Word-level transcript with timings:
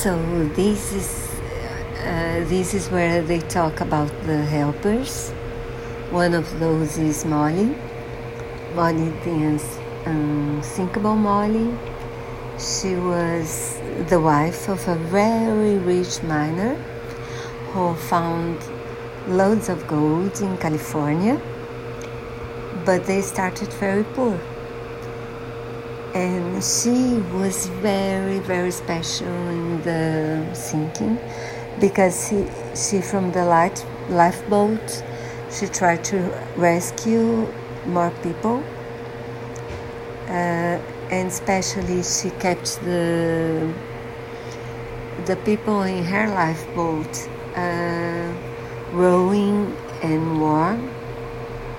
So 0.00 0.18
this 0.56 0.92
is 0.92 1.08
uh, 2.00 2.44
this 2.48 2.74
is 2.74 2.88
where 2.88 3.22
they 3.22 3.38
talk 3.38 3.80
about 3.80 4.10
the 4.26 4.42
helpers. 4.42 5.30
One 6.10 6.34
of 6.34 6.58
those 6.58 6.98
is 6.98 7.24
Molly. 7.24 7.76
Molly 8.74 9.10
the 9.24 9.60
unthinkable 10.06 11.14
Molly. 11.14 11.72
She 12.58 12.94
was 12.96 13.78
the 14.08 14.18
wife 14.18 14.68
of 14.68 14.88
a 14.88 14.96
very 14.96 15.78
rich 15.78 16.20
miner 16.24 16.74
who 17.72 17.94
found 17.94 18.58
loads 19.28 19.68
of 19.68 19.86
gold 19.86 20.40
in 20.40 20.56
California, 20.58 21.40
but 22.84 23.04
they 23.04 23.20
started 23.20 23.68
very 23.74 24.02
poor. 24.02 24.40
And 26.14 26.62
she 26.62 27.18
was 27.34 27.68
very, 27.80 28.38
very 28.40 28.70
special 28.70 29.26
in 29.26 29.82
the 29.82 30.54
sinking 30.54 31.18
because 31.80 32.28
she, 32.28 32.46
she 32.76 33.00
from 33.00 33.32
the 33.32 33.44
light, 33.44 33.84
lifeboat, 34.10 35.02
she 35.50 35.66
tried 35.66 36.04
to 36.04 36.18
rescue 36.56 37.48
more 37.86 38.12
people. 38.22 38.62
Uh, 40.28 40.78
and 41.10 41.28
especially 41.28 42.02
she 42.02 42.30
kept 42.40 42.80
the 42.84 43.72
the 45.26 45.36
people 45.44 45.82
in 45.82 46.02
her 46.04 46.26
lifeboat 46.28 47.28
uh, 47.54 48.32
rowing 48.92 49.76
and 50.02 50.40
warm, 50.40 50.90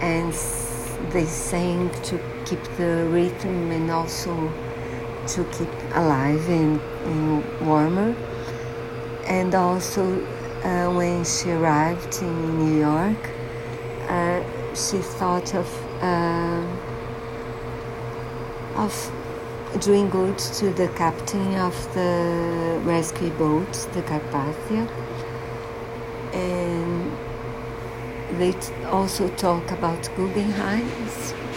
and 0.00 0.34
they 1.10 1.24
sang 1.24 1.90
to 2.02 2.18
keep 2.44 2.62
the 2.76 3.06
rhythm 3.10 3.70
and 3.70 3.90
also 3.90 4.52
to 5.28 5.44
keep 5.56 5.72
alive 5.94 6.48
and, 6.48 6.80
and 7.04 7.66
warmer. 7.66 8.14
And 9.26 9.54
also, 9.54 10.24
uh, 10.64 10.90
when 10.92 11.24
she 11.24 11.50
arrived 11.50 12.22
in 12.22 12.58
New 12.58 12.78
York, 12.78 13.30
uh, 14.08 14.42
she 14.74 14.98
thought 14.98 15.54
of 15.54 15.68
uh, 16.00 16.64
of 18.76 19.12
doing 19.80 20.08
good 20.08 20.38
to 20.38 20.70
the 20.70 20.88
captain 20.96 21.54
of 21.56 21.74
the 21.94 22.80
rescue 22.84 23.30
boat, 23.30 23.70
the 23.92 24.02
Carpathia. 24.02 24.88
And 26.32 27.12
they 28.32 28.54
also 28.86 29.28
talk 29.36 29.70
about 29.70 30.08
Guggenheim, 30.16 30.86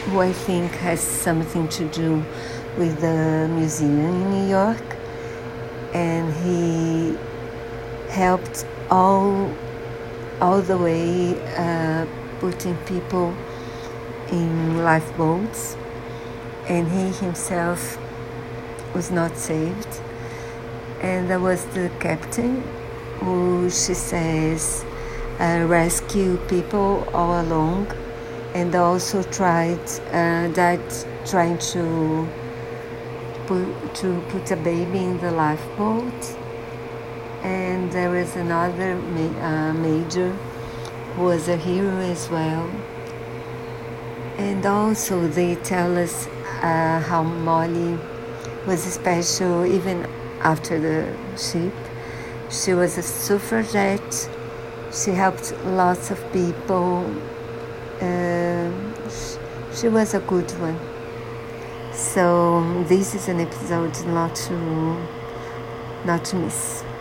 who 0.05 0.19
I 0.19 0.31
think 0.31 0.71
has 0.71 0.99
something 0.99 1.67
to 1.69 1.85
do 1.89 2.23
with 2.77 3.01
the 3.01 3.49
museum 3.51 3.99
in 3.99 4.31
New 4.31 4.49
York. 4.49 4.83
And 5.93 6.33
he 6.43 7.17
helped 8.09 8.65
all, 8.89 9.53
all 10.39 10.61
the 10.61 10.77
way 10.77 11.35
uh, 11.57 12.05
putting 12.39 12.77
people 12.85 13.35
in 14.31 14.83
lifeboats 14.83 15.75
and 16.67 16.87
he 16.87 17.11
himself 17.25 17.97
was 18.95 19.11
not 19.11 19.35
saved. 19.37 20.01
And 21.01 21.29
there 21.29 21.39
was 21.39 21.65
the 21.67 21.91
captain 21.99 22.61
who 23.19 23.69
she 23.69 23.93
says 23.93 24.85
uh, 25.41 25.65
rescue 25.67 26.37
people 26.47 27.07
all 27.13 27.41
along 27.41 27.87
and 28.53 28.75
also 28.75 29.23
tried 29.23 29.79
uh, 30.11 30.47
died 30.49 30.81
trying 31.25 31.57
to 31.57 32.27
put, 33.47 33.95
to 33.95 34.21
put 34.29 34.51
a 34.51 34.55
baby 34.57 34.99
in 34.99 35.17
the 35.19 35.31
lifeboat 35.31 36.37
and 37.43 37.91
there 37.91 38.15
is 38.15 38.35
another 38.35 38.95
ma- 38.95 39.41
uh, 39.41 39.73
major 39.73 40.31
who 41.15 41.23
was 41.23 41.47
a 41.47 41.57
hero 41.57 41.97
as 41.97 42.29
well 42.29 42.69
and 44.37 44.65
also 44.65 45.27
they 45.27 45.55
tell 45.55 45.97
us 45.97 46.27
uh, 46.61 46.99
how 46.99 47.23
Molly 47.23 47.97
was 48.67 48.81
special 48.81 49.65
even 49.65 50.05
after 50.41 50.79
the 50.79 51.15
ship. 51.37 51.73
She 52.49 52.73
was 52.73 52.97
a 52.97 53.01
suffragette. 53.01 54.29
She 54.93 55.11
helped 55.11 55.53
lots 55.63 56.11
of 56.11 56.19
people. 56.33 57.05
Uh, 58.01 58.69
she 59.73 59.87
was 59.87 60.13
a 60.13 60.19
good 60.19 60.51
one. 60.59 60.77
So 61.93 62.83
this 62.89 63.15
is 63.15 63.29
an 63.29 63.39
episode 63.39 64.05
not 64.07 64.35
to 64.35 65.07
not 66.05 66.25
to 66.25 66.35
miss. 66.35 66.83